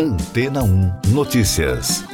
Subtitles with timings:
[0.00, 2.04] Antena 1 Notícias.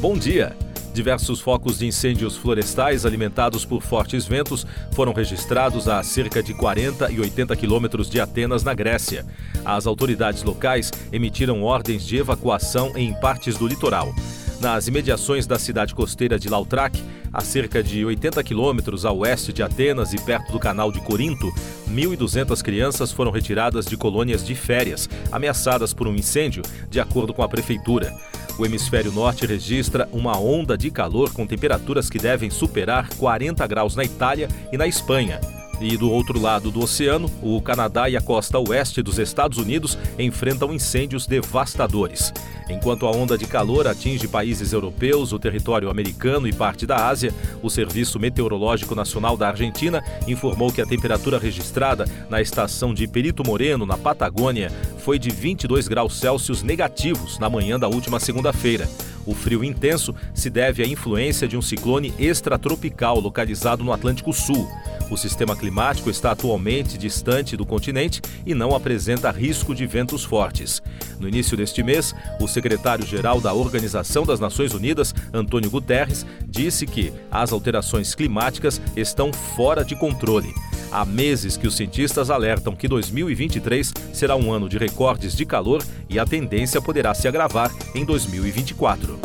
[0.00, 0.56] Bom dia.
[0.92, 7.10] Diversos focos de incêndios florestais alimentados por fortes ventos foram registrados a cerca de 40
[7.10, 9.26] e 80 quilômetros de Atenas, na Grécia.
[9.64, 14.14] As autoridades locais emitiram ordens de evacuação em partes do litoral.
[14.60, 19.62] Nas imediações da cidade costeira de Lautraq, a cerca de 80 quilômetros a oeste de
[19.62, 21.52] Atenas e perto do canal de Corinto,
[21.90, 27.42] 1.200 crianças foram retiradas de colônias de férias, ameaçadas por um incêndio, de acordo com
[27.42, 28.14] a prefeitura.
[28.56, 33.96] O hemisfério norte registra uma onda de calor com temperaturas que devem superar 40 graus
[33.96, 35.40] na Itália e na Espanha.
[35.80, 39.98] E do outro lado do oceano, o Canadá e a costa oeste dos Estados Unidos
[40.18, 42.32] enfrentam incêndios devastadores.
[42.68, 47.34] Enquanto a onda de calor atinge países europeus, o território americano e parte da Ásia,
[47.62, 53.44] o Serviço Meteorológico Nacional da Argentina informou que a temperatura registrada na estação de Perito
[53.44, 58.88] Moreno, na Patagônia, foi de 22 graus Celsius negativos na manhã da última segunda-feira.
[59.26, 64.68] O frio intenso se deve à influência de um ciclone extratropical localizado no Atlântico Sul.
[65.10, 70.82] O sistema climático está atualmente distante do continente e não apresenta risco de ventos fortes.
[71.20, 77.12] No início deste mês, o secretário-geral da Organização das Nações Unidas, Antônio Guterres, disse que
[77.30, 80.52] as alterações climáticas estão fora de controle.
[80.94, 85.82] Há meses que os cientistas alertam que 2023 será um ano de recordes de calor
[86.08, 89.18] e a tendência poderá se agravar em 2024.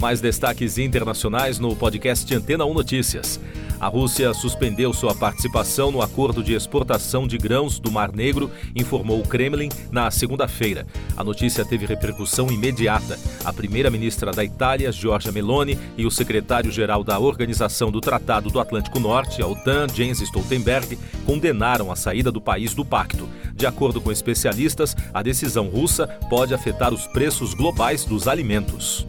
[0.00, 3.38] Mais destaques internacionais no podcast Antena 1 Notícias.
[3.80, 9.20] A Rússia suspendeu sua participação no acordo de exportação de grãos do Mar Negro, informou
[9.20, 10.84] o Kremlin na segunda-feira.
[11.16, 13.16] A notícia teve repercussão imediata.
[13.44, 18.98] A primeira-ministra da Itália, Giorgia Meloni, e o secretário-geral da Organização do Tratado do Atlântico
[18.98, 20.87] Norte, a OTAN, Jens Stoltenberg,
[21.26, 23.28] condenaram a saída do país do pacto.
[23.54, 29.04] De acordo com especialistas, a decisão russa pode afetar os preços globais dos alimentos.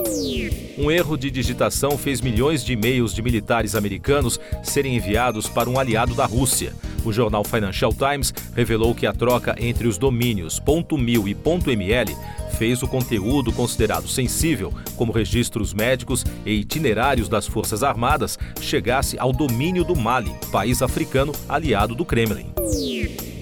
[0.78, 5.78] Um erro de digitação fez milhões de e-mails de militares americanos serem enviados para um
[5.78, 6.74] aliado da Rússia.
[7.06, 10.62] O jornal Financial Times revelou que a troca entre os domínios
[10.98, 11.36] .mil e
[11.72, 12.16] .ml
[12.58, 19.32] fez o conteúdo considerado sensível, como registros médicos e itinerários das Forças Armadas, chegasse ao
[19.32, 22.52] domínio do Mali, país africano aliado do Kremlin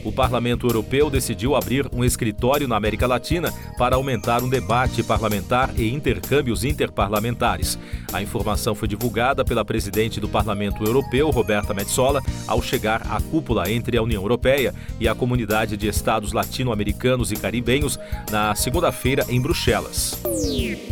[0.07, 5.69] o Parlamento Europeu decidiu abrir um escritório na América Latina para aumentar um debate parlamentar
[5.78, 7.78] e intercâmbios interparlamentares.
[8.13, 13.69] A informação foi divulgada pela presidente do Parlamento Europeu, Roberta Metsola, ao chegar à cúpula
[13.69, 18.00] entre a União Europeia e a comunidade de estados latino-americanos e caribenhos
[18.31, 20.17] na segunda-feira em Bruxelas.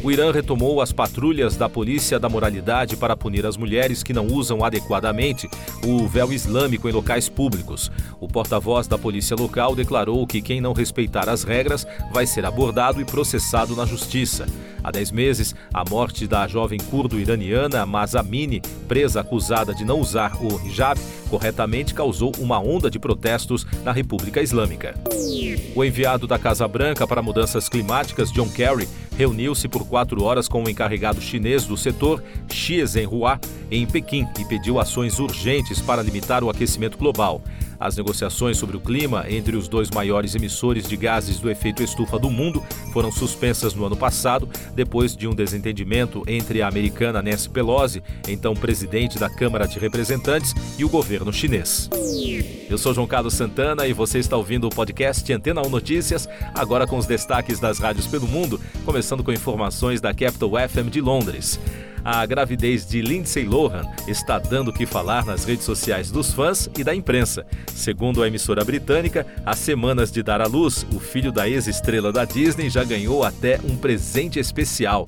[0.03, 4.27] O Irã retomou as patrulhas da Polícia da Moralidade para punir as mulheres que não
[4.27, 5.49] usam adequadamente
[5.85, 7.89] o véu islâmico em locais públicos.
[8.19, 12.99] O porta-voz da polícia local declarou que quem não respeitar as regras vai ser abordado
[12.99, 14.47] e processado na justiça.
[14.83, 20.59] Há 10 meses, a morte da jovem curdo-iraniana Mazamini, presa acusada de não usar o
[20.65, 20.99] hijab
[21.29, 24.95] corretamente, causou uma onda de protestos na República Islâmica.
[25.75, 30.63] O enviado da Casa Branca para Mudanças Climáticas, John Kerry, reuniu-se por quatro horas com
[30.63, 33.39] o encarregado chinês do setor, Xi Zhenhua,
[33.69, 37.41] em Pequim e pediu ações urgentes para limitar o aquecimento global.
[37.79, 42.17] As negociações sobre o clima entre os dois maiores emissores de gases do efeito estufa
[42.17, 42.63] do mundo
[42.93, 48.53] foram suspensas no ano passado, depois de um desentendimento entre a americana Nancy Pelosi, então
[48.53, 51.89] presidente da Câmara de Representantes, e o governo chinês.
[52.69, 56.87] Eu sou João Carlos Santana e você está ouvindo o podcast Antena 1 Notícias, agora
[56.87, 61.59] com os destaques das rádios pelo mundo, começando com informações da Capital FM de Londres
[62.05, 66.69] a gravidez de Lindsay Lohan está dando o que falar nas redes sociais dos fãs
[66.77, 67.43] e da imprensa.
[67.73, 72.23] Segundo a emissora britânica, há semanas de dar à luz, o filho da ex-estrela da
[72.23, 75.03] Disney já ganhou até um presente especial.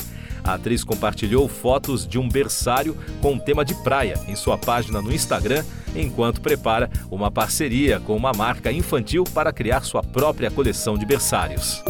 [0.47, 5.13] A atriz compartilhou fotos de um berçário com tema de praia em sua página no
[5.13, 5.61] Instagram,
[5.93, 11.83] enquanto prepara uma parceria com uma marca infantil para criar sua própria coleção de berçários.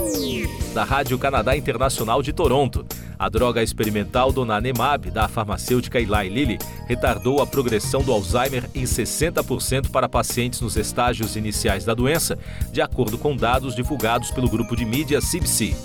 [0.73, 2.83] Da Rádio Canadá Internacional de Toronto.
[3.19, 6.57] A droga experimental Donanemab, da farmacêutica Eli Lilly,
[6.87, 12.37] retardou a progressão do Alzheimer em 60% para pacientes nos estágios iniciais da doença,
[12.71, 15.75] de acordo com dados divulgados pelo grupo de mídia CBC.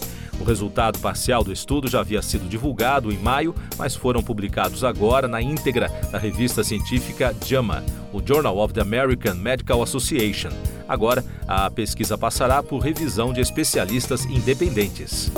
[0.41, 5.29] O resultado parcial do estudo já havia sido divulgado em maio, mas foram publicados agora
[5.29, 10.51] na íntegra na revista científica JAMA, o Journal of the American Medical Association.
[10.89, 15.31] Agora, a pesquisa passará por revisão de especialistas independentes.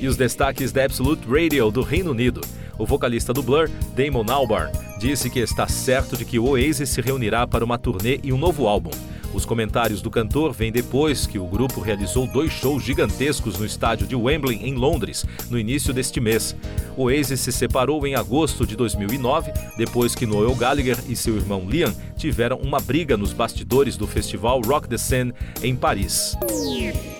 [0.00, 2.40] E os destaques da Absolute Radio do Reino Unido.
[2.78, 7.00] O vocalista do Blur, Damon Albarn, disse que está certo de que o Oasis se
[7.00, 8.90] reunirá para uma turnê e um novo álbum.
[9.34, 14.06] Os comentários do cantor vêm depois que o grupo realizou dois shows gigantescos no estádio
[14.06, 16.54] de Wembley, em Londres, no início deste mês.
[16.96, 21.68] O Oasis se separou em agosto de 2009, depois que Noel Gallagher e seu irmão
[21.68, 26.36] Liam tiveram uma briga nos bastidores do festival Rock the Seine, em Paris.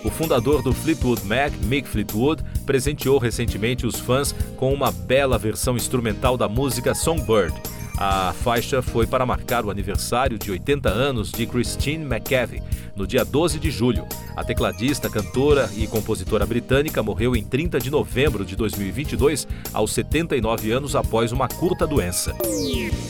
[0.05, 5.75] O fundador do Fleetwood Mac, Mick Fleetwood, presenteou recentemente os fãs com uma bela versão
[5.75, 7.53] instrumental da música Songbird.
[7.97, 12.61] A faixa foi para marcar o aniversário de 80 anos de Christine McCavie,
[12.95, 14.05] no dia 12 de julho.
[14.35, 20.71] A tecladista, cantora e compositora britânica morreu em 30 de novembro de 2022, aos 79
[20.71, 22.35] anos após uma curta doença.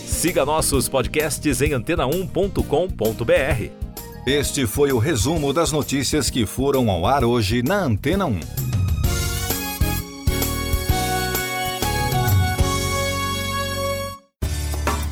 [0.06, 3.86] Siga nossos podcasts em antena1.com.br.
[4.28, 8.40] Este foi o resumo das notícias que foram ao ar hoje na Antena 1.